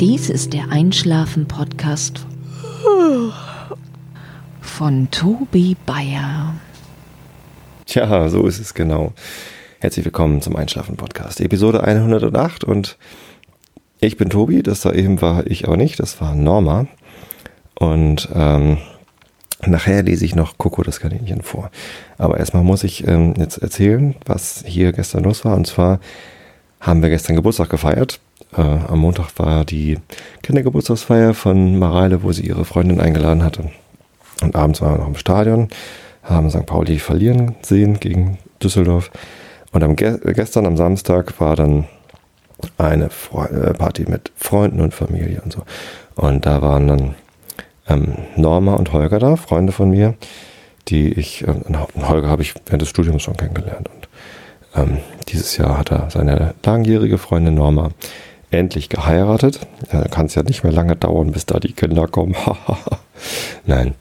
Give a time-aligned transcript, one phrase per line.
[0.00, 2.24] Dies ist der Einschlafen-Podcast
[4.60, 6.54] von Tobi Bayer.
[7.84, 9.12] Tja, so ist es genau.
[9.80, 12.96] Herzlich willkommen zum Einschlafen-Podcast, Episode 108 und
[13.98, 16.86] ich bin Tobi, das da eben war ich aber nicht, das war Norma.
[17.74, 18.78] Und ähm,
[19.66, 21.72] nachher lese ich noch Coco das Kaninchen vor.
[22.18, 25.56] Aber erstmal muss ich ähm, jetzt erzählen, was hier gestern los war.
[25.56, 25.98] Und zwar
[26.80, 28.20] haben wir gestern Geburtstag gefeiert.
[28.56, 29.98] Äh, am Montag war die
[30.42, 33.70] Kindergeburtstagsfeier von Mareile, wo sie ihre Freundin eingeladen hatte.
[34.42, 35.68] Und abends waren wir noch im Stadion,
[36.22, 36.66] haben St.
[36.66, 39.10] Pauli verlieren sehen gegen Düsseldorf.
[39.72, 41.86] Und am Ge gestern, am Samstag, war dann
[42.76, 45.62] eine Fre äh, Party mit Freunden und Familie und so.
[46.14, 47.14] Und da waren dann
[47.88, 50.14] ähm, Norma und Holger da, Freunde von mir,
[50.88, 51.54] die ich, äh,
[52.00, 53.88] Holger habe ich während des Studiums schon kennengelernt.
[53.94, 54.08] Und
[54.74, 57.90] ähm, dieses Jahr hat er seine langjährige Freundin Norma
[58.50, 59.60] endlich geheiratet.
[59.90, 62.34] Da kann es ja nicht mehr lange dauern, bis da die Kinder kommen.
[63.66, 63.94] Nein.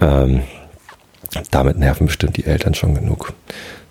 [0.00, 0.42] Ähm,
[1.50, 3.32] damit nerven bestimmt die Eltern schon genug.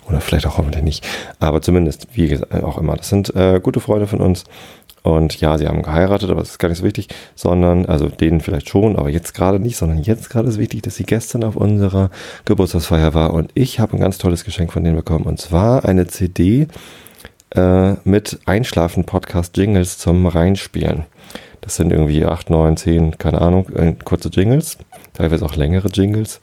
[0.07, 1.07] Oder vielleicht auch hoffentlich nicht.
[1.39, 2.95] Aber zumindest, wie gesagt, auch immer.
[2.97, 4.43] Das sind äh, gute Freunde von uns.
[5.03, 8.39] Und ja, sie haben geheiratet, aber das ist gar nicht so wichtig, sondern, also denen
[8.39, 11.55] vielleicht schon, aber jetzt gerade nicht, sondern jetzt gerade ist wichtig, dass sie gestern auf
[11.55, 12.11] unserer
[12.45, 16.05] Geburtstagsfeier war und ich habe ein ganz tolles Geschenk von denen bekommen und zwar eine
[16.05, 16.67] CD
[17.55, 21.05] äh, mit Einschlafen-Podcast-Jingles zum Reinspielen.
[21.61, 24.77] Das sind irgendwie acht, neun, zehn, keine Ahnung, äh, kurze Jingles,
[25.13, 26.41] teilweise auch längere Jingles,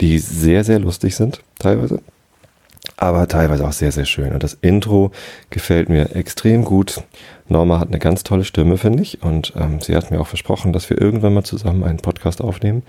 [0.00, 2.00] die sehr, sehr lustig sind, teilweise
[2.96, 4.32] aber teilweise auch sehr, sehr schön.
[4.32, 5.12] Und das Intro
[5.50, 7.02] gefällt mir extrem gut.
[7.48, 9.22] Norma hat eine ganz tolle Stimme, finde ich.
[9.22, 12.82] Und ähm, sie hat mir auch versprochen, dass wir irgendwann mal zusammen einen Podcast aufnehmen.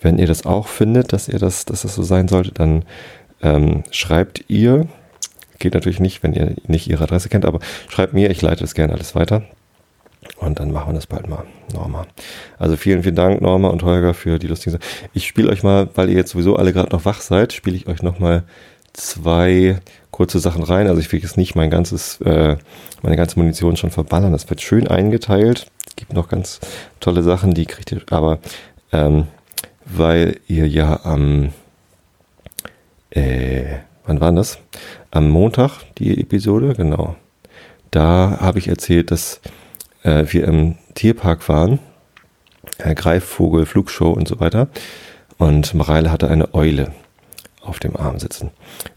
[0.00, 2.84] Wenn ihr das auch findet, dass ihr das, dass das so sein sollte, dann
[3.42, 4.88] ähm, schreibt ihr.
[5.58, 8.74] Geht natürlich nicht, wenn ihr nicht ihre Adresse kennt, aber schreibt mir, ich leite das
[8.74, 9.42] gerne alles weiter.
[10.36, 12.06] Und dann machen wir das bald mal, Norma.
[12.58, 14.84] Also vielen, vielen Dank, Norma und Holger, für die lustigen Sachen.
[15.12, 17.86] Ich spiele euch mal, weil ihr jetzt sowieso alle gerade noch wach seid, spiele ich
[17.86, 18.44] euch noch mal
[18.92, 20.86] zwei kurze Sachen rein.
[20.86, 22.56] Also ich will jetzt nicht mein ganzes, äh,
[23.02, 24.32] meine ganze Munition schon verballern.
[24.32, 25.66] Das wird schön eingeteilt.
[25.86, 26.60] Es gibt noch ganz
[27.00, 28.38] tolle Sachen, die kriegt ihr, aber
[28.92, 29.26] ähm,
[29.84, 31.50] weil ihr ja am,
[33.10, 34.58] äh, wann war das?
[35.14, 37.14] Am Montag die Episode, genau.
[37.92, 39.40] Da habe ich erzählt, dass
[40.02, 41.78] äh, wir im Tierpark waren.
[42.78, 44.66] Äh, Greifvogel, Flugshow und so weiter.
[45.38, 46.90] Und Mareile hatte eine Eule
[47.62, 48.50] auf dem Arm sitzen.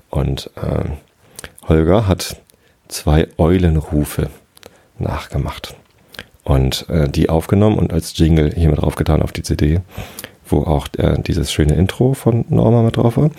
[0.09, 0.85] Und äh,
[1.69, 2.41] Holger hat
[2.87, 4.31] zwei Eulenrufe
[4.97, 5.75] nachgemacht
[6.43, 9.81] und äh, die aufgenommen und als Jingle hier mit draufgetan auf die CD,
[10.47, 13.29] wo auch äh, dieses schöne Intro von Norma mit drauf war.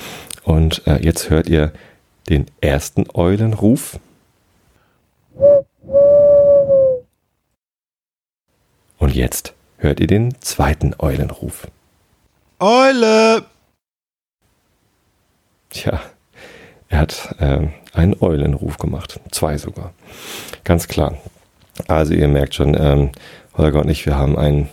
[0.44, 1.72] Und äh, jetzt hört ihr
[2.28, 3.98] den ersten Eulenruf.
[8.98, 11.68] Und jetzt hört ihr den zweiten Eulenruf.
[12.58, 13.44] Eule!
[15.70, 16.00] Tja,
[16.88, 19.20] er hat äh, einen Eulenruf gemacht.
[19.30, 19.92] Zwei sogar.
[20.64, 21.18] Ganz klar.
[21.86, 23.10] Also ihr merkt schon, ähm,
[23.56, 24.68] Holger und ich, wir haben ein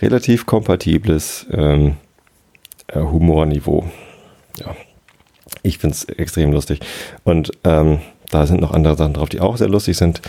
[0.00, 1.96] relativ kompatibles ähm,
[2.88, 3.90] äh, Humorniveau.
[4.58, 4.76] Ja.
[5.64, 6.80] Ich finde es extrem lustig.
[7.24, 10.20] Und ähm, da sind noch andere Sachen drauf, die auch sehr lustig sind.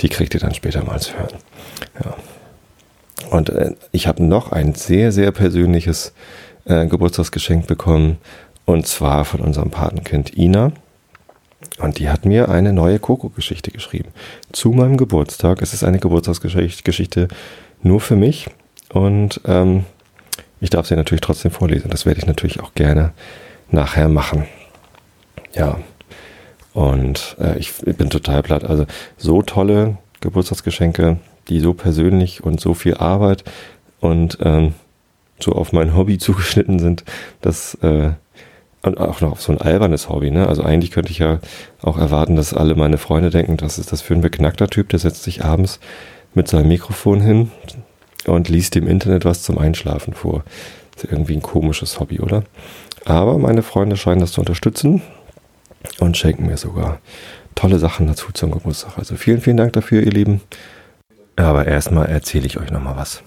[0.00, 1.36] Die kriegt ihr dann später mal zu hören.
[2.02, 2.14] Ja.
[3.30, 6.12] Und äh, ich habe noch ein sehr, sehr persönliches
[6.64, 8.18] äh, Geburtstagsgeschenk bekommen.
[8.66, 10.72] Und zwar von unserem Patenkind Ina.
[11.78, 14.10] Und die hat mir eine neue Coco-Geschichte geschrieben.
[14.52, 15.60] Zu meinem Geburtstag.
[15.60, 17.28] Es ist eine Geburtstagsgeschichte
[17.82, 18.46] nur für mich.
[18.92, 19.84] Und ähm,
[20.60, 21.90] ich darf sie natürlich trotzdem vorlesen.
[21.90, 23.12] Das werde ich natürlich auch gerne
[23.70, 24.46] nachher machen.
[25.54, 25.78] Ja.
[26.72, 28.64] Und äh, ich bin total platt.
[28.64, 33.44] Also so tolle Geburtstagsgeschenke, die so persönlich und so viel Arbeit
[34.00, 34.74] und ähm,
[35.38, 37.04] so auf mein Hobby zugeschnitten sind,
[37.40, 38.10] das äh,
[38.82, 40.46] und auch noch auf so ein albernes Hobby, ne?
[40.46, 41.38] Also eigentlich könnte ich ja
[41.80, 44.98] auch erwarten, dass alle meine Freunde denken, das ist das für ein beknackter Typ, der
[44.98, 45.80] setzt sich abends
[46.34, 47.50] mit seinem Mikrofon hin
[48.26, 50.44] und liest im Internet was zum Einschlafen vor.
[50.94, 52.42] Das ist irgendwie ein komisches Hobby, oder?
[53.06, 55.00] Aber meine Freunde scheinen das zu unterstützen
[56.00, 56.98] und schenken mir sogar
[57.54, 58.98] tolle Sachen dazu zum Geburtstag.
[58.98, 60.40] Also vielen, vielen Dank dafür, ihr Lieben.
[61.36, 63.22] Aber erstmal erzähle ich euch nochmal was.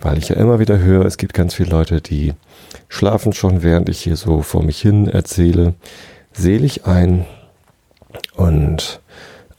[0.00, 2.34] Weil ich ja immer wieder höre, es gibt ganz viele Leute, die
[2.88, 5.74] schlafen schon, während ich hier so vor mich hin erzähle,
[6.32, 7.26] selig ein
[8.34, 9.00] und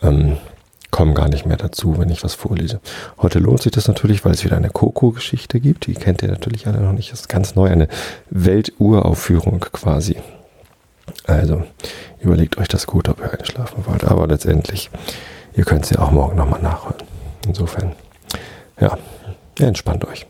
[0.02, 0.38] ähm,
[0.90, 2.82] kommen gar nicht mehr dazu, wenn ich was vorlese.
[3.18, 5.88] Heute lohnt sich das natürlich, weil es wieder eine Coco-Geschichte gibt.
[5.88, 7.12] Die kennt ihr natürlich alle noch nicht.
[7.12, 7.88] Das ist ganz neu, eine
[8.30, 10.18] Welturaufführung quasi.
[11.32, 11.64] Also
[12.20, 14.06] überlegt euch das gut, ob ihr einschlafen wollt.
[14.06, 14.90] Aber letztendlich,
[15.54, 17.02] ihr könnt es ja auch morgen nochmal nachholen.
[17.48, 17.94] Insofern
[18.80, 18.98] ja,
[19.60, 20.28] entspannt euch.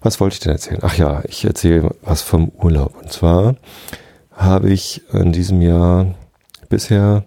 [0.00, 0.80] Was wollte ich denn erzählen?
[0.82, 2.96] Ach ja, ich erzähle was vom Urlaub.
[3.00, 3.56] Und zwar
[4.32, 6.14] habe ich in diesem Jahr
[6.68, 7.24] bisher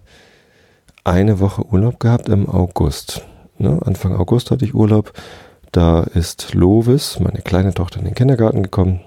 [1.04, 3.22] eine Woche Urlaub gehabt im August.
[3.58, 3.78] Ne?
[3.84, 5.12] Anfang August hatte ich Urlaub.
[5.70, 9.00] Da ist Lovis, meine kleine Tochter, in den Kindergarten gekommen.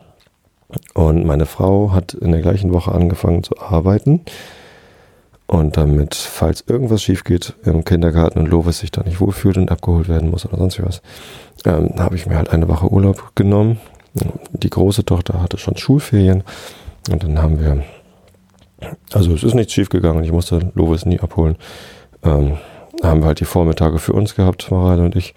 [0.94, 4.22] Und meine Frau hat in der gleichen Woche angefangen zu arbeiten.
[5.48, 9.70] Und damit, falls irgendwas schief geht im Kindergarten und Lovis sich da nicht wohlfühlt und
[9.70, 11.02] abgeholt werden muss oder sonst was,
[11.66, 13.80] ähm, habe ich mir halt eine Woche Urlaub genommen.
[14.54, 16.44] Die große Tochter hatte schon Schulferien
[17.12, 17.84] und dann haben wir,
[19.14, 21.58] also es ist nichts schief gegangen, ich musste Lovis nie abholen.
[22.24, 22.58] Ähm,
[23.04, 25.36] haben wir halt die Vormittage für uns gehabt, Mareile und ich.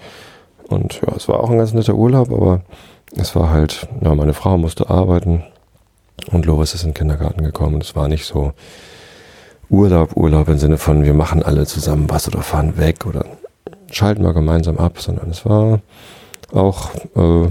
[0.69, 2.63] Und ja, es war auch ein ganz netter Urlaub, aber
[3.17, 5.45] es war halt, ja, meine Frau musste arbeiten
[6.31, 7.81] und Lovis ist in den Kindergarten gekommen.
[7.81, 8.53] Es war nicht so
[9.71, 13.25] Urlaub, Urlaub im Sinne von, wir machen alle zusammen was oder fahren weg oder
[13.91, 15.81] schalten wir gemeinsam ab, sondern es war
[16.53, 17.49] auch äh,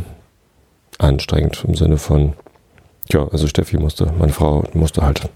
[0.98, 2.33] anstrengend im Sinne von,
[3.09, 5.30] ja, also Steffi musste, meine Frau musste halt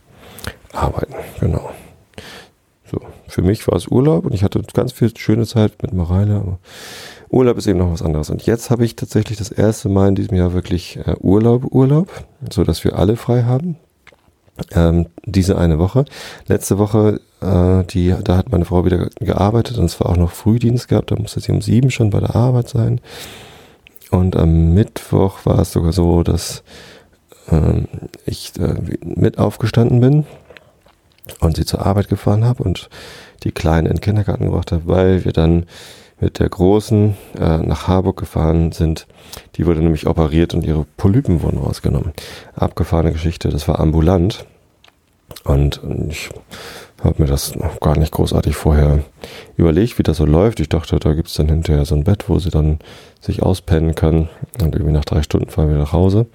[0.74, 1.70] arbeiten, genau.
[2.92, 6.36] So, für mich war es Urlaub und ich hatte ganz viel schöne Zeit mit Mareile,
[6.36, 6.60] aber
[7.32, 8.30] Urlaub ist eben noch was anderes.
[8.30, 12.26] Und jetzt habe ich tatsächlich das erste Mal in diesem Jahr wirklich äh, Urlaub, Urlaub,
[12.50, 13.78] so dass wir alle frei haben.
[14.74, 16.06] Ähm, diese eine Woche.
[16.48, 20.32] Letzte Woche, äh, die, da hat meine Frau wieder gearbeitet und es war auch noch
[20.32, 23.00] Frühdienst gehabt, da musste sie um sieben schon bei der Arbeit sein.
[24.12, 26.64] Und am Mittwoch war es sogar so, dass
[27.50, 27.88] ähm,
[28.26, 30.26] ich äh, mit aufgestanden bin
[31.40, 32.90] und sie zur Arbeit gefahren habe und
[33.44, 35.66] die Kleine in den Kindergarten gebracht habe, weil wir dann
[36.22, 39.08] mit der Großen äh, nach Harburg gefahren sind.
[39.56, 42.14] Die wurde nämlich operiert und ihre Polypen wurden rausgenommen.
[42.56, 44.46] Abgefahrene Geschichte, das war ambulant.
[45.44, 46.30] Und ich
[47.04, 49.00] habe mir das noch gar nicht großartig vorher
[49.58, 50.60] überlegt, wie das so läuft.
[50.60, 52.80] Ich dachte, da gibt's dann hinterher so ein Bett, wo sie dann
[53.20, 54.30] sich auspennen kann.
[54.62, 56.28] Und irgendwie nach drei Stunden fahren wir nach Hause.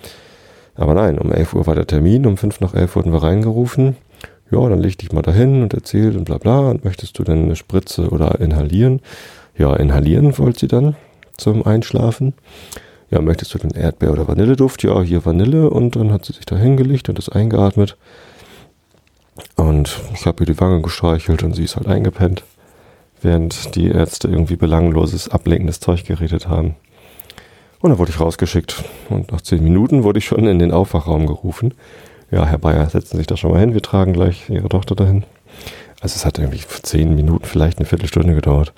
[0.75, 3.97] Aber nein, um 11 Uhr war der Termin, um 5 nach 11 wurden wir reingerufen.
[4.51, 6.71] Ja, dann leg dich mal dahin und erzähl und bla bla.
[6.71, 9.01] Und möchtest du denn eine Spritze oder inhalieren?
[9.59, 10.97] Ja, inhalieren wollte sie dann
[11.37, 12.35] zum Einschlafen.
[13.11, 14.83] Ja, möchtest du denn Erdbeer- oder Vanilleduft?
[14.83, 15.71] Ja, hier Vanille.
[15.71, 17.97] Und dann hat sie sich da hingelegt und das eingeatmet.
[19.55, 22.43] Und ich habe ihr die Wange gestreichelt und sie ist halt eingepennt,
[23.23, 26.75] während die Ärzte irgendwie belangloses, ablenkendes Zeug geredet haben.
[27.81, 28.85] Und dann wurde ich rausgeschickt.
[29.09, 31.75] Und nach zehn Minuten wurde ich schon in den Aufwachraum gerufen.
[32.31, 33.75] Ja, Herr Bayer, setzen Sie sich da schon mal hin.
[33.75, 35.25] Wir tragen gleich Ihre Tochter dahin.
[36.01, 38.73] Also es hat irgendwie zehn Minuten, vielleicht eine Viertelstunde gedauert.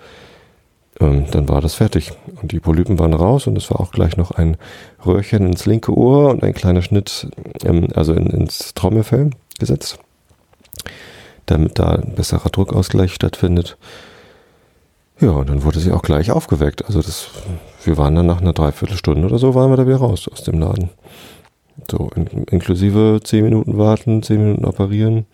[1.01, 2.13] Ähm, dann war das fertig.
[2.41, 4.57] Und die Polypen waren raus und es war auch gleich noch ein
[5.05, 7.29] Röhrchen ins linke Ohr und ein kleiner Schnitt,
[7.65, 9.99] ähm, also in, ins Trommelfell gesetzt,
[11.47, 13.77] damit da ein besserer Druckausgleich stattfindet.
[15.21, 16.85] Ja, und dann wurde sie auch gleich aufgeweckt.
[16.87, 17.29] Also das,
[17.85, 20.61] wir waren dann nach einer Dreiviertelstunde oder so, waren wir da wieder raus aus dem
[20.61, 20.91] Laden.
[21.91, 25.27] So, in, inklusive zehn Minuten warten, zehn Minuten operieren,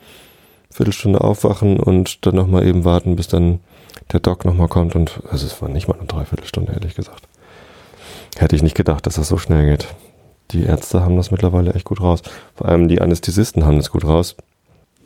[0.70, 3.60] Viertelstunde aufwachen und dann nochmal eben warten, bis dann
[4.12, 7.26] der Doc nochmal kommt und also es war nicht mal eine Dreiviertelstunde, ehrlich gesagt.
[8.36, 9.88] Hätte ich nicht gedacht, dass das so schnell geht.
[10.50, 12.22] Die Ärzte haben das mittlerweile echt gut raus.
[12.54, 14.36] Vor allem die Anästhesisten haben das gut raus,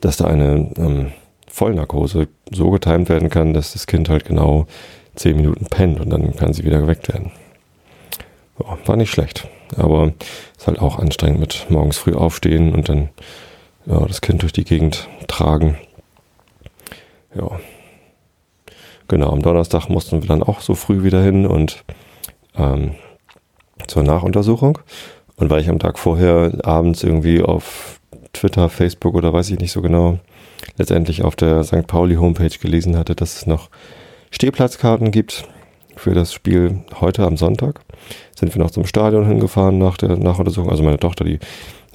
[0.01, 1.11] dass da eine ähm,
[1.47, 4.67] Vollnarkose so getimt werden kann, dass das Kind halt genau
[5.15, 7.31] zehn Minuten pennt und dann kann sie wieder geweckt werden.
[8.59, 9.47] Ja, war nicht schlecht.
[9.77, 10.13] Aber
[10.57, 13.09] ist halt auch anstrengend mit morgens früh aufstehen und dann
[13.85, 15.77] ja, das Kind durch die Gegend tragen.
[17.35, 17.59] Ja,
[19.09, 21.83] Genau, am Donnerstag mussten wir dann auch so früh wieder hin und
[22.55, 22.91] ähm,
[23.87, 24.77] zur Nachuntersuchung.
[25.35, 27.99] Und weil ich am Tag vorher abends irgendwie auf
[28.33, 30.19] Twitter, Facebook oder weiß ich nicht so genau,
[30.77, 31.87] letztendlich auf der St.
[31.87, 33.69] Pauli Homepage gelesen hatte, dass es noch
[34.29, 35.47] Stehplatzkarten gibt
[35.95, 37.81] für das Spiel heute am Sonntag,
[38.35, 40.69] sind wir noch zum Stadion hingefahren nach der Nachuntersuchung.
[40.69, 41.39] Also meine Tochter, die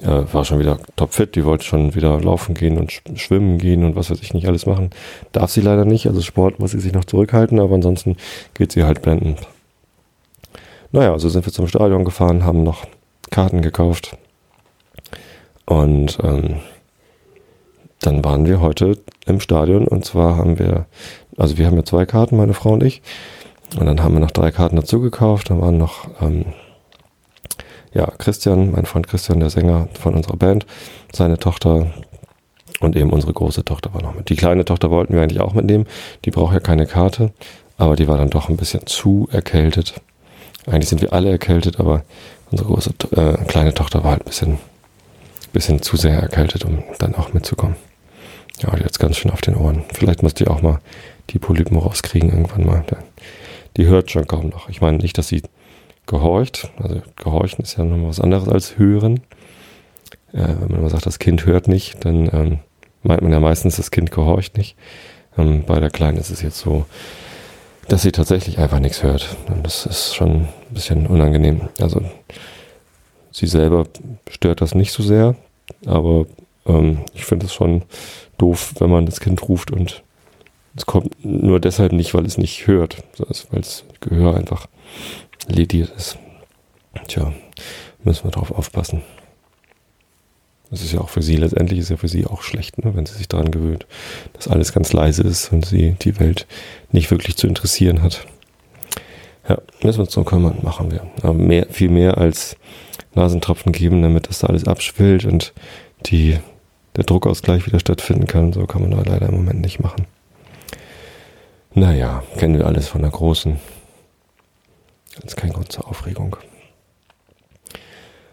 [0.01, 3.95] äh, war schon wieder topfit, die wollte schon wieder laufen gehen und schwimmen gehen und
[3.95, 4.89] was weiß ich nicht alles machen.
[5.31, 8.17] Darf sie leider nicht, also Sport muss sie sich noch zurückhalten, aber ansonsten
[8.53, 9.39] geht sie halt blendend.
[10.91, 12.85] Naja, also sind wir zum Stadion gefahren, haben noch
[13.29, 14.17] Karten gekauft.
[15.65, 16.57] Und ähm,
[17.99, 19.87] dann waren wir heute im Stadion.
[19.87, 20.85] Und zwar haben wir,
[21.37, 23.01] also wir haben ja zwei Karten, meine Frau und ich,
[23.77, 26.45] und dann haben wir noch drei Karten dazu gekauft, dann waren noch ähm,
[27.95, 30.65] ja, Christian, mein Freund Christian, der Sänger von unserer Band,
[31.13, 31.87] seine Tochter
[32.81, 34.29] und eben unsere große Tochter war noch mit.
[34.29, 35.87] Die kleine Tochter wollten wir eigentlich auch mitnehmen.
[36.25, 37.31] Die braucht ja keine Karte,
[37.77, 39.95] aber die war dann doch ein bisschen zu erkältet.
[40.67, 42.03] Eigentlich sind wir alle erkältet, aber
[42.51, 44.57] unsere große, äh, kleine Tochter war halt ein bisschen,
[45.53, 47.77] bisschen zu sehr erkältet, um dann auch mitzukommen.
[48.61, 49.83] Ja, die jetzt ganz schön auf den Ohren.
[49.93, 50.79] Vielleicht muss die auch mal
[51.29, 52.83] die Polypen rauskriegen irgendwann mal.
[53.77, 54.69] Die hört schon kaum noch.
[54.69, 55.43] Ich meine nicht, dass sie
[56.07, 56.71] gehorcht.
[56.81, 59.21] Also gehorchen ist ja nochmal was anderes als hören.
[60.33, 62.59] Äh, wenn man immer sagt, das Kind hört nicht, dann ähm,
[63.03, 64.75] meint man ja meistens, das Kind gehorcht nicht.
[65.37, 66.85] Ähm, bei der Kleinen ist es jetzt so,
[67.87, 69.35] dass sie tatsächlich einfach nichts hört.
[69.47, 71.69] Und das ist schon ein bisschen unangenehm.
[71.79, 72.01] Also
[73.31, 73.85] sie selber
[74.29, 75.35] stört das nicht so sehr,
[75.85, 76.25] aber
[76.65, 77.83] ähm, ich finde es schon
[78.37, 80.03] doof, wenn man das Kind ruft und
[80.75, 84.67] es kommt nur deshalb nicht, weil es nicht hört, weil das Gehör einfach
[85.47, 86.17] lediert ist.
[87.07, 87.33] Tja,
[88.03, 89.01] müssen wir drauf aufpassen.
[90.71, 93.05] Das ist ja auch für sie, letztendlich ist ja für sie auch schlecht, ne, wenn
[93.05, 93.85] sie sich daran gewöhnt,
[94.33, 96.47] dass alles ganz leise ist und sie die Welt
[96.91, 98.25] nicht wirklich zu interessieren hat.
[99.47, 101.05] Ja, müssen wir uns darum kümmern, machen wir.
[101.21, 102.57] Aber mehr, viel mehr als
[103.13, 105.53] Nasentropfen geben, damit das da alles abschwillt und
[106.07, 106.39] die,
[106.95, 108.51] der Druckausgleich wieder stattfinden kann.
[108.53, 110.07] So kann man da leider im Moment nicht machen.
[111.73, 113.59] Naja, kennen wir alles von der Großen.
[115.21, 116.35] Das kein Grund zur Aufregung.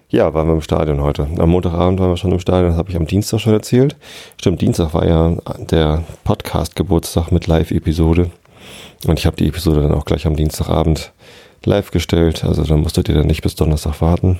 [0.09, 1.27] Ja, waren wir im Stadion heute.
[1.39, 3.97] Am Montagabend waren wir schon im Stadion, das habe ich am Dienstag schon erzählt.
[4.39, 8.31] Stimmt, Dienstag war ja der Podcast-Geburtstag mit Live-Episode.
[9.07, 11.12] Und ich habe die Episode dann auch gleich am Dienstagabend
[11.65, 12.45] live gestellt.
[12.45, 14.39] Also da musstet ihr dann nicht bis Donnerstag warten.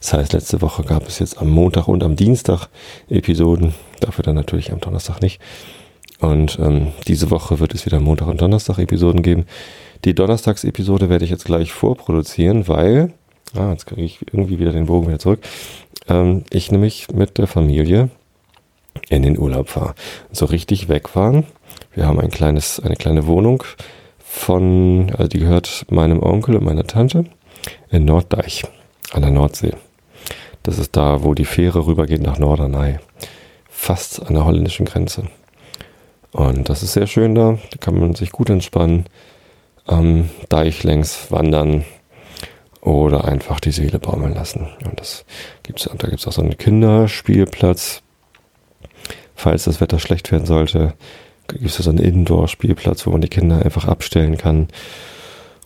[0.00, 2.68] Das heißt, letzte Woche gab es jetzt am Montag und am Dienstag
[3.08, 3.74] Episoden.
[4.00, 5.40] Dafür dann natürlich am Donnerstag nicht.
[6.20, 9.46] Und ähm, diese Woche wird es wieder Montag und Donnerstag Episoden geben.
[10.06, 13.12] Die Donnerstagsepisode werde ich jetzt gleich vorproduzieren, weil,
[13.56, 15.40] ah, jetzt kriege ich irgendwie wieder den Bogen wieder zurück,
[16.08, 18.10] ähm, ich nämlich mit der Familie
[19.08, 19.96] in den Urlaub fahre.
[20.30, 21.42] So richtig wegfahren.
[21.92, 23.64] Wir haben ein kleines, eine kleine Wohnung
[24.20, 27.24] von, also die gehört meinem Onkel und meiner Tante
[27.90, 28.62] in Norddeich
[29.10, 29.72] an der Nordsee.
[30.62, 33.00] Das ist da, wo die Fähre rübergeht nach Norderney.
[33.68, 35.24] Fast an der holländischen Grenze.
[36.30, 37.58] Und das ist sehr schön da.
[37.72, 39.06] Da kann man sich gut entspannen,
[39.86, 41.84] am Deich längs wandern
[42.80, 44.68] oder einfach die Seele baumeln lassen.
[44.84, 45.24] Und das
[45.62, 48.02] gibt's, da gibt es auch so einen Kinderspielplatz.
[49.34, 50.94] Falls das Wetter schlecht werden sollte,
[51.48, 54.68] gibt es so einen Indoor-Spielplatz, wo man die Kinder einfach abstellen kann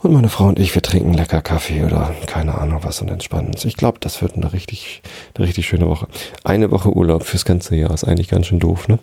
[0.03, 3.49] und meine Frau und ich, wir trinken lecker Kaffee oder keine Ahnung was und entspannen
[3.49, 3.67] uns.
[3.67, 5.03] Ich glaube, das wird eine richtig,
[5.37, 6.09] eine richtig schöne Woche.
[6.43, 8.99] Eine Woche Urlaub fürs ganze Jahr ist eigentlich ganz schön doof, ne?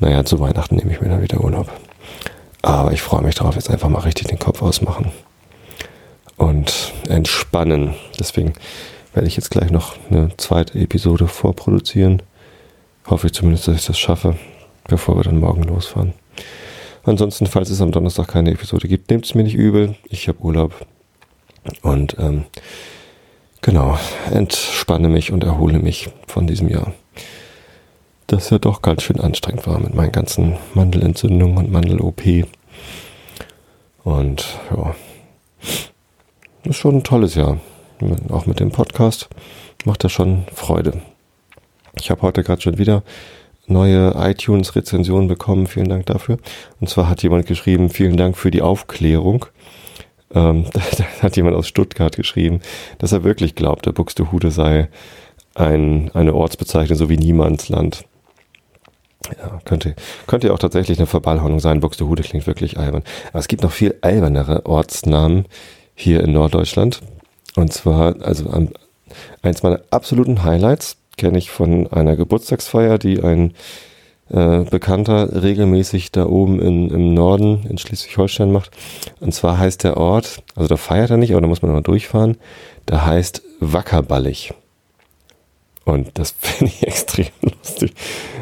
[0.00, 1.70] Naja, zu Weihnachten nehme ich mir dann wieder Urlaub.
[2.62, 5.10] Aber ich freue mich darauf, jetzt einfach mal richtig den Kopf ausmachen.
[6.36, 7.94] Und entspannen.
[8.18, 8.54] Deswegen
[9.12, 12.22] werde ich jetzt gleich noch eine zweite Episode vorproduzieren.
[13.06, 14.36] Hoffe ich zumindest, dass ich das schaffe,
[14.88, 16.14] bevor wir dann morgen losfahren.
[17.04, 19.96] Ansonsten, falls es am Donnerstag keine Episode gibt, nehmt es mir nicht übel.
[20.08, 20.86] Ich habe Urlaub.
[21.82, 22.44] Und ähm,
[23.60, 23.98] genau,
[24.30, 26.92] entspanne mich und erhole mich von diesem Jahr.
[28.32, 32.46] Das ja doch ganz schön anstrengend war mit meinen ganzen Mandelentzündungen und Mandel-OP.
[34.04, 34.94] Und ja,
[36.64, 37.60] ist schon ein tolles Jahr.
[38.30, 39.28] Auch mit dem Podcast
[39.84, 41.02] macht das schon Freude.
[42.00, 43.02] Ich habe heute gerade schon wieder
[43.66, 45.66] neue iTunes-Rezension bekommen.
[45.66, 46.38] Vielen Dank dafür.
[46.80, 49.44] Und zwar hat jemand geschrieben, vielen Dank für die Aufklärung.
[50.34, 52.62] Ähm, da, da, hat jemand aus Stuttgart geschrieben,
[52.96, 54.88] dass er wirklich glaubt, der Buxtehude sei
[55.54, 58.06] ein, eine Ortsbezeichnung, so wie Niemandsland.
[59.38, 59.94] Ja, könnte,
[60.26, 61.80] könnte ja auch tatsächlich eine Verballhornung sein.
[61.80, 63.02] Buxtehude klingt wirklich albern.
[63.30, 65.46] Aber es gibt noch viel albernere Ortsnamen
[65.94, 67.00] hier in Norddeutschland.
[67.54, 68.50] Und zwar, also
[69.42, 73.54] eins meiner absoluten Highlights kenne ich von einer Geburtstagsfeier, die ein
[74.30, 78.70] äh, Bekannter regelmäßig da oben in, im Norden in Schleswig-Holstein macht.
[79.20, 81.82] Und zwar heißt der Ort, also da feiert er nicht, aber da muss man mal
[81.82, 82.38] durchfahren,
[82.86, 84.54] da heißt Wackerballig.
[85.84, 87.92] Und das finde ich extrem lustig.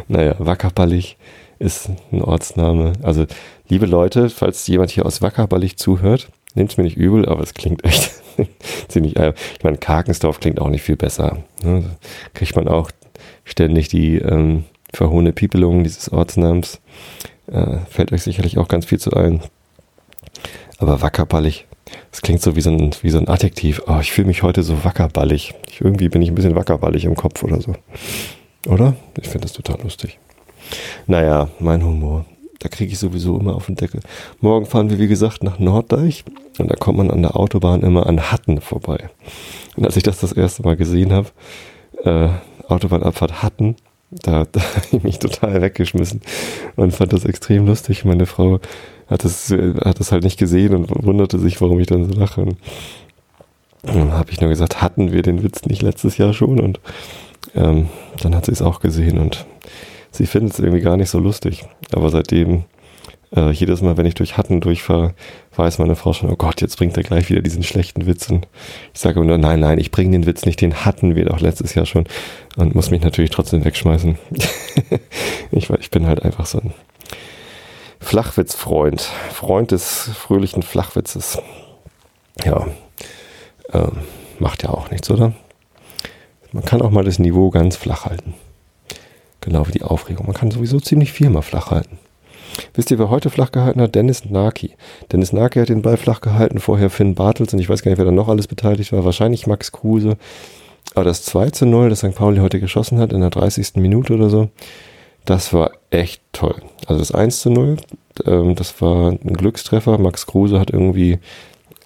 [0.09, 1.17] Naja, Wackerballig
[1.59, 2.95] ist ein Ortsname.
[3.03, 3.27] Also,
[3.69, 7.55] liebe Leute, falls jemand hier aus Wackerballig zuhört, nehmt es mir nicht übel, aber es
[7.55, 8.11] klingt echt
[8.89, 11.45] ziemlich, äh, ich meine, Karkensdorf klingt auch nicht viel besser.
[11.63, 11.85] Ne?
[12.35, 12.91] Kriegt man auch
[13.45, 16.81] ständig die ähm, verhohene Piepelung dieses Ortsnamens.
[17.47, 19.43] Äh, fällt euch sicherlich auch ganz viel zu ein.
[20.79, 21.67] Aber wackerballig,
[22.11, 23.83] das klingt so wie so ein, wie so ein Adjektiv.
[23.87, 25.55] Oh, ich fühle mich heute so wackerballig.
[25.69, 27.75] Ich, irgendwie bin ich ein bisschen wackerballig im Kopf oder so.
[28.67, 28.95] Oder?
[29.21, 30.19] Ich finde das total lustig.
[31.07, 32.25] Naja, mein Humor.
[32.59, 34.01] Da kriege ich sowieso immer auf den Deckel.
[34.41, 36.25] Morgen fahren wir, wie gesagt, nach Norddeich.
[36.59, 39.09] Und da kommt man an der Autobahn immer an Hatten vorbei.
[39.77, 41.29] Und als ich das das erste Mal gesehen habe,
[42.05, 42.29] äh,
[42.69, 43.77] Autobahnabfahrt Hatten,
[44.11, 46.21] da, da habe ich mich total weggeschmissen
[46.77, 48.05] und fand das extrem lustig.
[48.05, 48.61] Meine Frau
[49.11, 52.41] hat das, hat das halt nicht gesehen und wunderte sich, warum ich dann so lache.
[52.43, 52.57] Und
[53.83, 56.61] dann habe ich nur gesagt, hatten wir den Witz nicht letztes Jahr schon?
[56.61, 56.81] Und
[57.55, 57.89] ähm,
[58.23, 59.47] dann hat sie es auch gesehen und
[60.11, 61.65] sie findet es irgendwie gar nicht so lustig.
[61.93, 62.65] Aber seitdem
[63.35, 65.15] Äh, jedes Mal, wenn ich durch Hatten durchfahre,
[65.55, 68.29] weiß meine Frau schon, oh Gott, jetzt bringt er gleich wieder diesen schlechten Witz.
[68.29, 68.49] Und
[68.93, 71.41] ich sage immer nur, nein, nein, ich bringe den Witz nicht, den hatten wir doch
[71.41, 72.07] letztes Jahr schon.
[72.57, 74.19] Und muss mich natürlich trotzdem wegschmeißen.
[75.53, 76.75] ich, ich bin halt einfach so ein
[78.01, 79.03] Flachwitzfreund.
[79.33, 81.39] Freund des fröhlichen Flachwitzes.
[82.45, 82.67] Ja,
[83.73, 83.99] ähm,
[84.39, 85.33] macht ja auch nichts, oder?
[86.53, 88.35] Man kann auch mal das Niveau ganz flach halten.
[89.41, 90.27] Genau wie die Aufregung.
[90.27, 91.99] Man kann sowieso ziemlich viel mal flach halten.
[92.75, 93.95] Wisst ihr, wer heute flach gehalten hat?
[93.95, 94.75] Dennis Naki.
[95.13, 97.99] Dennis Naki hat den Ball flach gehalten, vorher Finn Bartels und ich weiß gar nicht,
[97.99, 99.05] wer da noch alles beteiligt war.
[99.05, 100.17] Wahrscheinlich Max Kruse.
[100.95, 102.15] Aber das 2 zu 0, das St.
[102.15, 103.77] Pauli heute geschossen hat, in der 30.
[103.77, 104.49] Minute oder so,
[105.31, 106.61] das war echt toll.
[106.87, 107.77] Also das 1 zu 0,
[108.27, 109.99] ähm, das war ein Glückstreffer.
[109.99, 111.19] Max Kruse hat irgendwie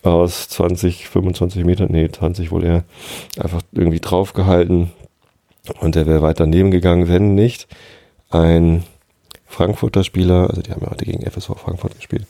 [0.02, 2.84] aus 20, 25 Metern, nee, 20 wohl eher,
[3.38, 4.92] einfach irgendwie draufgehalten.
[5.80, 7.68] Und der wäre weiter daneben gegangen, wenn nicht
[8.30, 8.82] ein
[9.46, 12.26] Frankfurter Spieler, also die haben ja heute gegen FSV Frankfurt gespielt,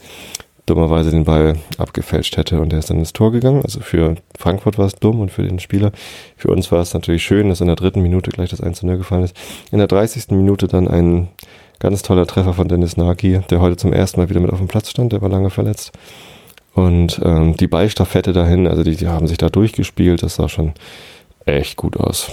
[0.66, 3.62] dummerweise den Ball abgefälscht hätte und der ist dann ins Tor gegangen.
[3.62, 5.92] Also für Frankfurt war es dumm und für den Spieler.
[6.36, 8.96] Für uns war es natürlich schön, dass in der dritten Minute gleich das 1 0
[8.96, 9.36] gefallen ist.
[9.70, 10.30] In der 30.
[10.30, 11.28] Minute dann ein
[11.80, 14.68] ganz toller Treffer von Dennis Naki, der heute zum ersten Mal wieder mit auf dem
[14.68, 15.92] Platz stand, der war lange verletzt.
[16.72, 20.72] Und ähm, die Ballstaffette dahin, also die, die haben sich da durchgespielt, das sah schon
[21.44, 22.30] echt gut aus.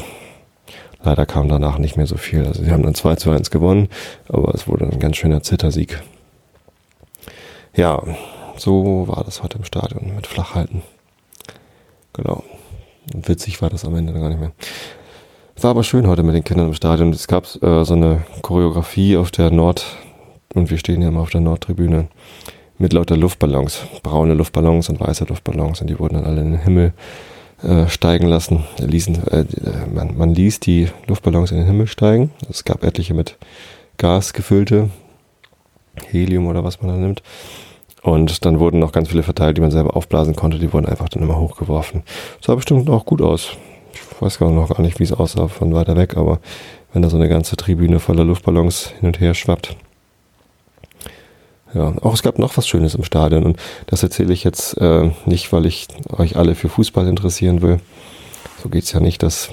[1.03, 2.45] Leider kam danach nicht mehr so viel.
[2.45, 3.89] Also sie haben dann 2 zu 1 gewonnen,
[4.29, 6.01] aber es wurde ein ganz schöner Zittersieg.
[7.73, 8.03] Ja,
[8.57, 10.81] so war das heute im Stadion mit Flachhalten.
[12.13, 12.43] Genau.
[13.13, 14.51] Witzig war das am Ende gar nicht mehr.
[15.59, 17.11] War aber schön heute mit den Kindern im Stadion.
[17.11, 19.85] Es gab äh, so eine Choreografie auf der Nord,
[20.53, 22.07] und wir stehen ja immer auf der Nordtribüne,
[22.77, 23.85] mit lauter Luftballons.
[24.03, 26.93] Braune Luftballons und weiße Luftballons und die wurden dann alle in den Himmel
[27.63, 28.65] äh, steigen lassen.
[28.79, 29.45] Ließen, äh,
[29.93, 32.31] man, man ließ die Luftballons in den Himmel steigen.
[32.49, 33.37] Es gab etliche mit
[33.97, 34.89] Gas gefüllte,
[36.09, 37.21] Helium oder was man da nimmt.
[38.01, 40.57] Und dann wurden noch ganz viele verteilt, die man selber aufblasen konnte.
[40.57, 42.03] Die wurden einfach dann immer hochgeworfen.
[42.43, 43.51] sah bestimmt auch gut aus.
[43.93, 46.39] Ich weiß gar noch gar nicht, wie es aussah von weiter weg, aber
[46.93, 49.75] wenn da so eine ganze Tribüne voller Luftballons hin und her schwappt,
[51.73, 55.11] ja, auch es gab noch was Schönes im Stadion und das erzähle ich jetzt äh,
[55.25, 57.79] nicht, weil ich euch alle für Fußball interessieren will.
[58.61, 59.49] So geht's ja nicht, dass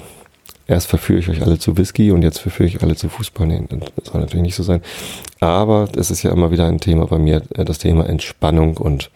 [0.69, 3.47] erst verführe ich euch alle zu Whisky und jetzt verführe ich alle zu Fußball.
[3.47, 4.81] Nee, das soll natürlich nicht so sein.
[5.39, 9.09] Aber es ist ja immer wieder ein Thema bei mir, äh, das Thema Entspannung und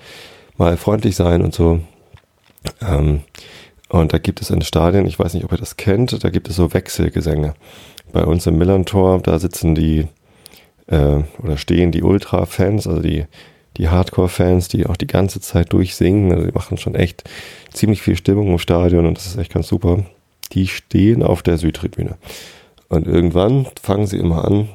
[0.57, 1.79] mal freundlich sein und so.
[2.81, 3.21] Ähm,
[3.89, 6.49] und da gibt es in Stadien, ich weiß nicht, ob ihr das kennt, da gibt
[6.49, 7.53] es so Wechselgesänge.
[8.11, 10.07] Bei uns im Millantor, da sitzen die
[10.87, 13.25] äh, oder stehen die Ultra-Fans, also die,
[13.77, 16.31] die Hardcore-Fans, die auch die ganze Zeit durchsingen.
[16.31, 17.23] Also die machen schon echt
[17.71, 20.03] ziemlich viel Stimmung im Stadion und das ist echt ganz super.
[20.53, 22.17] Die stehen auf der Südtribüne.
[22.89, 24.69] Und irgendwann fangen sie immer an,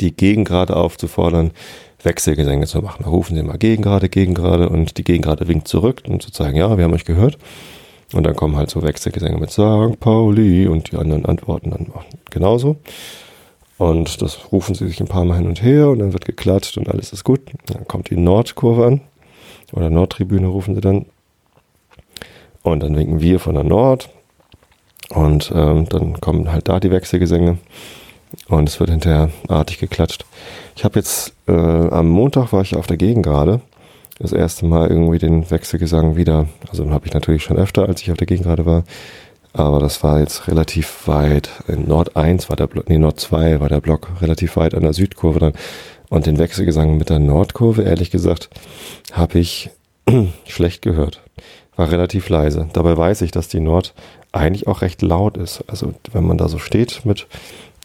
[0.00, 1.50] die Gegengrade aufzufordern,
[2.02, 3.02] Wechselgesänge zu machen.
[3.04, 6.76] Da rufen sie immer Gegengrade, Gegengrade und die Gegengrade winkt zurück, um zu zeigen, ja,
[6.76, 7.38] wir haben euch gehört.
[8.12, 9.98] Und dann kommen halt so Wechselgesänge mit St.
[9.98, 11.92] Pauli und die anderen antworten dann
[12.30, 12.76] genauso.
[13.78, 16.78] Und das rufen sie sich ein paar Mal hin und her und dann wird geklatscht
[16.78, 17.40] und alles ist gut.
[17.66, 19.00] Dann kommt die Nordkurve an
[19.72, 21.06] oder Nordtribüne rufen sie dann.
[22.62, 24.08] Und dann winken wir von der Nord
[25.10, 27.58] und ähm, dann kommen halt da die Wechselgesänge
[28.48, 30.24] und es wird hinterher artig geklatscht.
[30.76, 33.60] Ich habe jetzt äh, am Montag war ich auf der Gegengrade
[34.18, 38.10] das erste Mal irgendwie den Wechselgesang wieder, also habe ich natürlich schon öfter, als ich
[38.10, 38.84] auf der Gegengrade war,
[39.52, 41.48] aber das war jetzt relativ weit.
[41.68, 44.82] In Nord 1 war der Block, nee, Nord 2 war der Block relativ weit an
[44.82, 45.52] der Südkurve dann.
[46.10, 48.50] Und den Wechselgesang mit der Nordkurve, ehrlich gesagt,
[49.12, 49.70] habe ich
[50.46, 51.23] schlecht gehört.
[51.76, 52.68] War relativ leise.
[52.72, 53.94] Dabei weiß ich, dass die Nord
[54.32, 55.64] eigentlich auch recht laut ist.
[55.68, 57.26] Also wenn man da so steht mit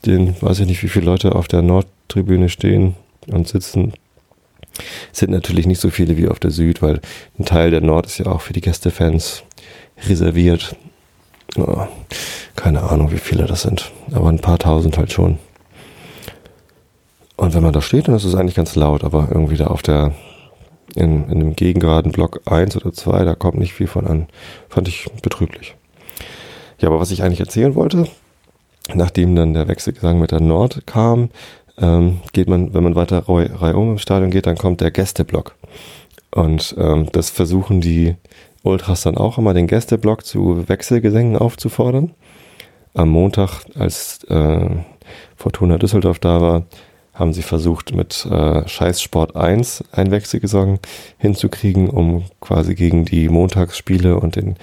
[0.06, 2.96] den, weiß ich nicht, wie viele Leute auf der Nordtribüne stehen
[3.28, 3.94] und sitzen,
[5.12, 7.02] sind natürlich nicht so viele wie auf der Süd, weil
[7.38, 9.44] ein Teil der Nord ist ja auch für die Gästefans
[10.08, 10.76] reserviert
[11.58, 11.88] oh,
[12.56, 15.40] keine Ahnung, wie viele das sind, aber ein paar tausend halt schon.
[17.38, 19.82] Und wenn man da steht, dann ist es eigentlich ganz laut, aber irgendwie da auf
[19.82, 20.14] der,
[20.96, 24.28] in, in dem gegengeraden Block 1 oder 2, da kommt nicht viel von an.
[24.70, 25.76] Fand ich betrüblich.
[26.80, 28.08] Ja, aber was ich eigentlich erzählen wollte,
[28.94, 31.30] nachdem dann der Wechselgesang mit der Nord kam,
[31.78, 35.56] ähm, geht man, wenn man weiter reihum im Stadion geht, dann kommt der Gästeblock.
[36.32, 38.16] Und ähm, das versuchen die
[38.64, 42.12] Ultras dann auch immer den Gästeblock zu Wechselgesängen aufzufordern.
[42.94, 44.70] Am Montag, als äh,
[45.36, 46.64] Fortuna Düsseldorf da war,
[47.20, 50.80] haben sie versucht, mit äh, Scheißsport 1 einen Wechselgesang
[51.18, 54.56] hinzukriegen, um quasi gegen die Montagsspiele und den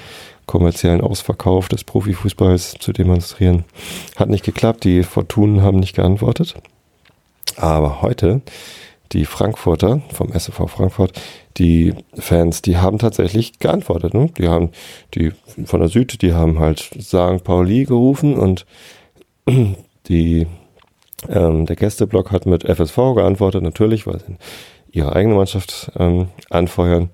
[0.47, 3.65] kommerziellen Ausverkauf des Profifußballs zu demonstrieren.
[4.17, 6.55] Hat nicht geklappt, die Fortunen haben nicht geantwortet.
[7.57, 8.43] Aber heute
[9.13, 11.13] die Frankfurter vom SFV Frankfurt,
[11.59, 14.15] die Fans, die haben tatsächlich geantwortet.
[14.15, 14.31] Ne?
[14.39, 14.71] Die haben
[15.15, 15.33] die
[15.65, 17.45] von der Süd, die haben halt St.
[17.45, 18.67] Pauli gerufen und
[20.09, 20.47] die
[21.29, 24.37] ähm, der Gästeblock hat mit FSV geantwortet, natürlich, weil sie
[24.91, 27.11] ihre eigene Mannschaft ähm, anfeuern.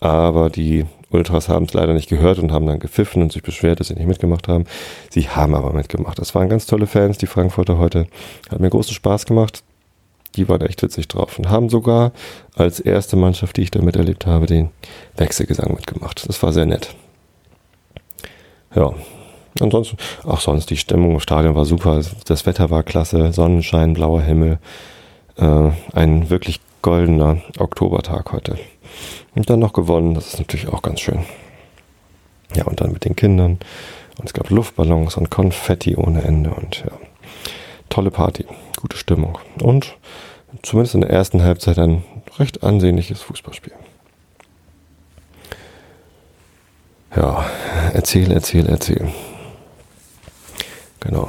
[0.00, 3.80] Aber die Ultras haben es leider nicht gehört und haben dann gepfiffen und sich beschwert,
[3.80, 4.64] dass sie nicht mitgemacht haben.
[5.10, 6.18] Sie haben aber mitgemacht.
[6.18, 8.06] Das waren ganz tolle Fans, die Frankfurter heute.
[8.50, 9.62] Hat mir großen Spaß gemacht.
[10.34, 12.12] Die waren echt witzig drauf und haben sogar
[12.56, 14.70] als erste Mannschaft, die ich da miterlebt habe, den
[15.16, 16.28] Wechselgesang mitgemacht.
[16.28, 16.94] Das war sehr nett.
[18.74, 18.92] Ja,
[19.60, 22.00] ansonsten, auch sonst, die Stimmung im Stadion war super.
[22.26, 24.58] Das Wetter war klasse, Sonnenschein, blauer Himmel.
[25.36, 28.58] Äh, ein wirklich goldener Oktobertag heute.
[29.34, 31.24] Und dann noch gewonnen, das ist natürlich auch ganz schön.
[32.54, 33.58] Ja, und dann mit den Kindern.
[34.18, 36.92] Und es gab Luftballons und Konfetti ohne Ende und ja,
[37.88, 38.46] tolle Party,
[38.80, 39.38] gute Stimmung.
[39.60, 39.96] Und
[40.62, 42.04] zumindest in der ersten Halbzeit ein
[42.38, 43.72] recht ansehnliches Fußballspiel.
[47.16, 47.44] Ja,
[47.92, 49.08] erzähl, erzähl, erzähl.
[51.04, 51.28] Genau.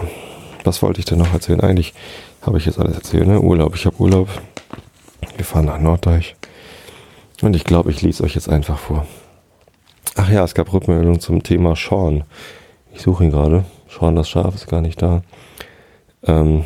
[0.64, 1.60] Was wollte ich denn noch erzählen?
[1.62, 1.94] Eigentlich
[2.42, 3.40] habe ich jetzt alles erzählt, ne?
[3.40, 3.76] Urlaub.
[3.76, 4.30] Ich habe Urlaub.
[5.36, 6.36] Wir fahren nach Norddeich.
[7.42, 9.06] Und ich glaube, ich lese euch jetzt einfach vor.
[10.16, 12.24] Ach ja, es gab Rückmeldungen zum Thema Sean.
[12.94, 13.66] Ich suche ihn gerade.
[13.90, 15.22] Sean das Schaf ist gar nicht da.
[16.24, 16.64] Ähm,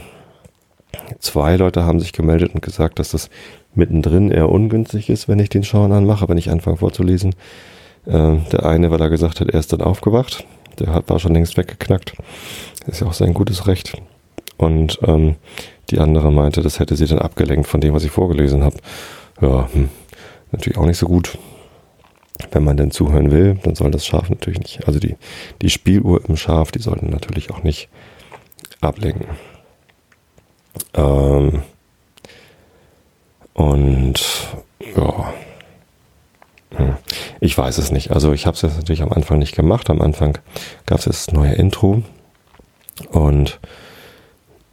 [1.19, 3.29] zwei Leute haben sich gemeldet und gesagt, dass das
[3.73, 7.35] mittendrin eher ungünstig ist, wenn ich den Sean anmache, wenn ich anfange vorzulesen.
[8.07, 10.45] Ähm, der eine, weil er gesagt hat, er ist dann aufgewacht.
[10.79, 12.13] Der hat, war schon längst weggeknackt.
[12.87, 13.93] ist ja auch sein gutes Recht.
[14.57, 15.35] Und ähm,
[15.89, 18.77] die andere meinte, das hätte sie dann abgelenkt von dem, was ich vorgelesen habe.
[19.41, 19.89] Ja, hm
[20.51, 21.37] natürlich auch nicht so gut.
[22.51, 25.17] Wenn man denn zuhören will, dann soll das Schaf natürlich nicht, also die,
[25.61, 27.89] die Spieluhr im Schaf, die sollten natürlich auch nicht
[28.79, 29.27] ablenken.
[30.93, 31.63] Ähm,
[33.53, 34.21] und
[34.95, 35.33] ja,
[37.39, 38.11] ich weiß es nicht.
[38.11, 39.89] Also ich habe es jetzt natürlich am Anfang nicht gemacht.
[39.89, 40.37] Am Anfang
[40.85, 42.03] gab es das neue Intro
[43.11, 43.59] und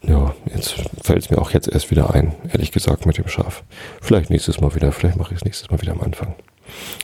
[0.03, 3.65] ja, jetzt fällt es mir auch jetzt erst wieder ein, ehrlich gesagt, mit dem Schaf.
[4.01, 6.35] Vielleicht nächstes Mal wieder, vielleicht mache ich es nächstes Mal wieder am Anfang.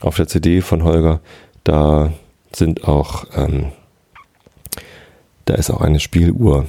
[0.00, 1.20] Auf der CD von Holger,
[1.64, 2.12] da
[2.52, 3.72] sind auch, ähm,
[5.46, 6.66] da ist auch eine Spieluhr,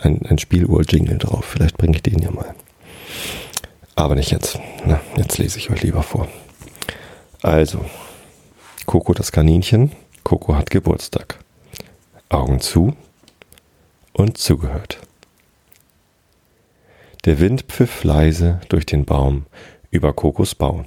[0.00, 1.44] ein, ein Spieluhr-Jingle drauf.
[1.44, 2.54] Vielleicht bringe ich den ja mal.
[3.94, 4.58] Aber nicht jetzt.
[4.84, 6.28] Na, jetzt lese ich euch lieber vor.
[7.42, 7.84] Also,
[8.86, 9.90] Coco das Kaninchen.
[10.22, 11.40] Coco hat Geburtstag.
[12.28, 12.94] Augen zu
[14.12, 15.00] und zugehört.
[17.24, 19.46] Der Wind pfiff leise durch den Baum
[19.90, 20.84] über Kokos Bau.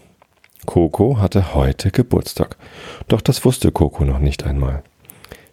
[0.66, 2.56] Koko hatte heute Geburtstag,
[3.10, 4.82] doch das wusste Koko noch nicht einmal.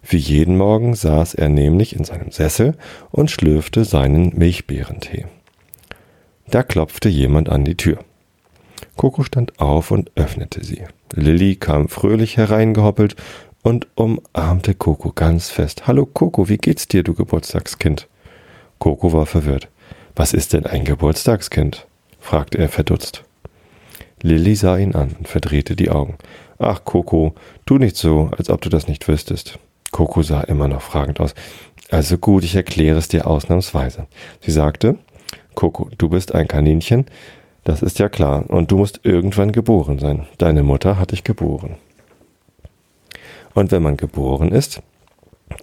[0.01, 2.77] Wie jeden Morgen saß er nämlich in seinem Sessel
[3.11, 5.25] und schlürfte seinen Milchbeerentee.
[6.47, 7.99] Da klopfte jemand an die Tür.
[8.95, 10.83] Koko stand auf und öffnete sie.
[11.13, 13.15] Lilly kam fröhlich hereingehoppelt
[13.63, 15.87] und umarmte Koko ganz fest.
[15.87, 18.07] Hallo Koko, wie geht's dir, du Geburtstagskind?
[18.79, 19.69] Koko war verwirrt.
[20.15, 21.87] Was ist denn ein Geburtstagskind?
[22.19, 23.23] fragte er verdutzt.
[24.21, 26.17] Lilly sah ihn an und verdrehte die Augen.
[26.59, 27.33] Ach, Coco,
[27.65, 29.59] tu nicht so, als ob du das nicht wüsstest.
[29.91, 31.35] Coco sah immer noch fragend aus.
[31.89, 34.07] Also gut, ich erkläre es dir ausnahmsweise.
[34.39, 34.97] Sie sagte,
[35.55, 37.05] Coco, du bist ein Kaninchen,
[37.63, 40.27] das ist ja klar, und du musst irgendwann geboren sein.
[40.37, 41.75] Deine Mutter hat dich geboren.
[43.53, 44.81] Und wenn man geboren ist,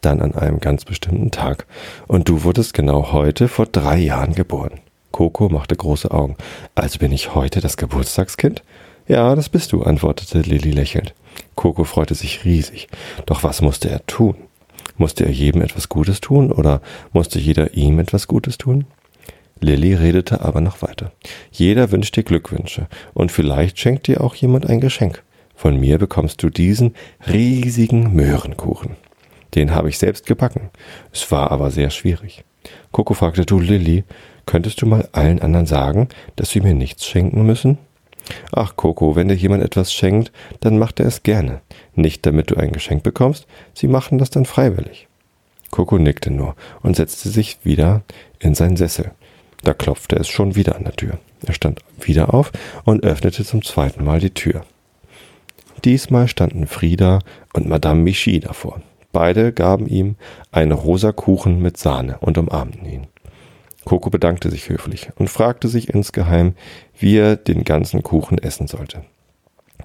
[0.00, 1.66] dann an einem ganz bestimmten Tag.
[2.06, 4.80] Und du wurdest genau heute vor drei Jahren geboren.
[5.12, 6.36] Coco machte große Augen.
[6.74, 8.62] Also bin ich heute das Geburtstagskind?
[9.08, 11.14] Ja, das bist du, antwortete Lilly lächelnd.
[11.56, 12.88] Coco freute sich riesig.
[13.26, 14.36] Doch was musste er tun?
[14.96, 16.80] Musste er jedem etwas Gutes tun oder
[17.12, 18.84] musste jeder ihm etwas Gutes tun?
[19.60, 21.12] Lilly redete aber noch weiter.
[21.50, 25.22] Jeder wünscht dir Glückwünsche und vielleicht schenkt dir auch jemand ein Geschenk.
[25.54, 26.94] Von mir bekommst du diesen
[27.26, 28.96] riesigen Möhrenkuchen.
[29.54, 30.70] Den habe ich selbst gebacken.
[31.12, 32.44] Es war aber sehr schwierig.
[32.92, 34.04] Coco fragte, du Lilly,
[34.46, 37.78] könntest du mal allen anderen sagen, dass sie mir nichts schenken müssen?
[38.52, 41.60] Ach, Coco, wenn dir jemand etwas schenkt, dann macht er es gerne.
[41.94, 45.08] Nicht damit du ein Geschenk bekommst, sie machen das dann freiwillig.
[45.70, 48.02] Coco nickte nur und setzte sich wieder
[48.38, 49.12] in seinen Sessel.
[49.62, 51.18] Da klopfte es schon wieder an der Tür.
[51.46, 52.52] Er stand wieder auf
[52.84, 54.64] und öffnete zum zweiten Mal die Tür.
[55.84, 57.20] Diesmal standen Frieda
[57.52, 58.82] und Madame Michi davor.
[59.12, 60.16] Beide gaben ihm
[60.52, 63.06] einen rosa Kuchen mit Sahne und umarmten ihn.
[63.84, 66.54] Coco bedankte sich höflich und fragte sich insgeheim,
[66.98, 69.02] wie er den ganzen Kuchen essen sollte.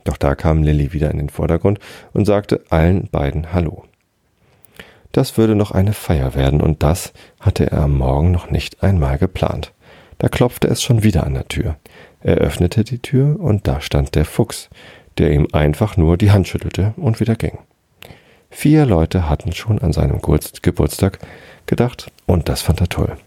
[0.04, 1.80] Doch da kam Lilly wieder in den Vordergrund
[2.14, 3.86] und sagte allen beiden Hallo.
[5.12, 9.18] Das würde noch eine Feier werden, und das hatte er am Morgen noch nicht einmal
[9.18, 9.72] geplant.
[10.18, 11.78] Da klopfte es schon wieder an der Tür.
[12.22, 14.70] Er öffnete die Tür und da stand der Fuchs,
[15.18, 17.60] der ihm einfach nur die Hand schüttelte und wieder ging.
[18.50, 21.20] Vier Leute hatten schon an seinem Geburtstag
[21.65, 23.18] gedacht und das fand er toll.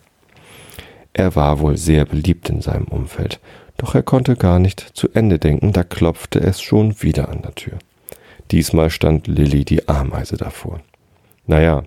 [1.12, 3.41] Er war wohl sehr beliebt in seinem Umfeld,
[3.77, 7.55] doch er konnte gar nicht zu Ende denken, da klopfte es schon wieder an der
[7.55, 7.79] Tür.
[8.51, 10.81] Diesmal stand Lilly die Ameise davor.
[11.49, 11.83] Naja,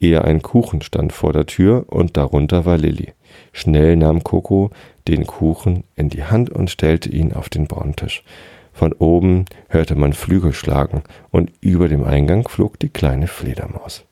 [0.00, 3.14] eher ein Kuchen stand vor der Tür und darunter war Lilly.
[3.52, 4.70] Schnell nahm Coco
[5.08, 8.24] den Kuchen in die Hand und stellte ihn auf den Brauntisch.
[8.72, 14.04] Von oben hörte man Flügel schlagen und über dem Eingang flog die kleine Fledermaus.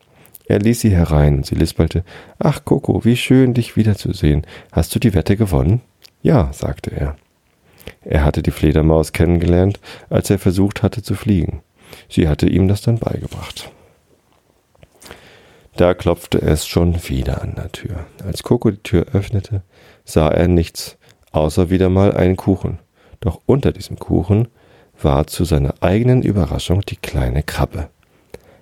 [0.47, 2.05] Er ließ sie herein und sie lispelte,
[2.39, 4.47] Ach, Coco, wie schön, dich wiederzusehen.
[4.71, 5.81] Hast du die Wette gewonnen?
[6.23, 7.17] Ja, sagte er.
[8.01, 9.79] Er hatte die Fledermaus kennengelernt,
[10.09, 11.61] als er versucht hatte zu fliegen.
[12.07, 13.71] Sie hatte ihm das dann beigebracht.
[15.77, 18.05] Da klopfte es schon wieder an der Tür.
[18.25, 19.61] Als Coco die Tür öffnete,
[20.05, 20.97] sah er nichts,
[21.33, 22.79] außer wieder mal einen Kuchen.
[23.19, 24.47] Doch unter diesem Kuchen
[25.01, 27.89] war zu seiner eigenen Überraschung die kleine Krabbe.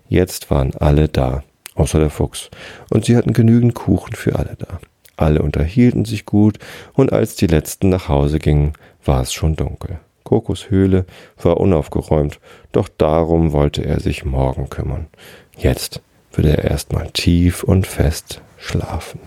[0.10, 1.44] Jetzt waren alle da,
[1.76, 2.50] außer der Fuchs,
[2.90, 4.80] und sie hatten genügend Kuchen für alle da.
[5.16, 6.58] Alle unterhielten sich gut,
[6.94, 8.74] und als die letzten nach Hause gingen,
[9.06, 10.00] war es schon dunkel.
[10.24, 11.06] Kokos Höhle
[11.40, 12.40] war unaufgeräumt,
[12.72, 15.08] doch darum wollte er sich morgen kümmern.
[15.56, 16.02] Jetzt
[16.34, 19.20] würde er erstmal tief und fest schlafen.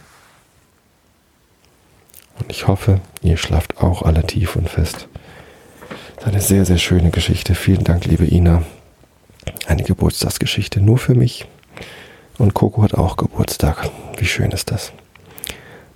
[2.38, 5.08] Und ich hoffe, ihr schlaft auch alle tief und fest.
[6.16, 7.54] Das ist eine sehr, sehr schöne Geschichte.
[7.54, 8.62] Vielen Dank, liebe Ina.
[9.66, 11.46] Eine Geburtstagsgeschichte nur für mich.
[12.38, 13.88] Und Coco hat auch Geburtstag.
[14.18, 14.92] Wie schön ist das?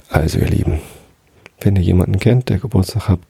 [0.09, 0.81] Also, ihr Lieben,
[1.61, 3.20] wenn ihr jemanden kennt, der Geburtstag hat,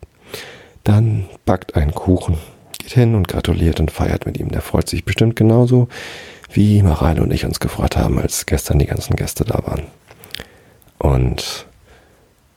[0.84, 2.38] dann backt einen Kuchen,
[2.78, 4.50] geht hin und gratuliert und feiert mit ihm.
[4.50, 5.88] Der freut sich bestimmt genauso,
[6.52, 9.84] wie Mareile und ich uns gefreut haben, als gestern die ganzen Gäste da waren.
[10.98, 11.66] Und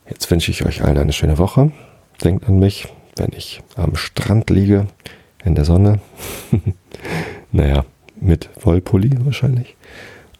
[0.08, 1.72] jetzt wünsche ich euch allen eine schöne Woche.
[2.22, 4.86] Denkt an mich, wenn ich am Strand liege,
[5.44, 6.00] in der Sonne.
[7.52, 7.84] naja,
[8.20, 9.76] mit Wollpulli wahrscheinlich.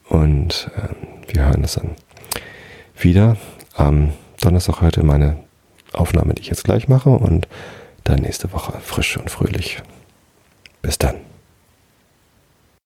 [0.09, 1.90] Und äh, wir hören es dann
[2.99, 3.37] wieder
[3.75, 5.37] am Donnerstag heute meine
[5.93, 7.11] Aufnahme, die ich jetzt gleich mache.
[7.11, 7.49] Und
[8.05, 9.83] dann nächste Woche frisch und fröhlich.
[10.83, 11.17] Bis dann.